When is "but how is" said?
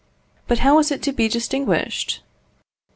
0.47-0.89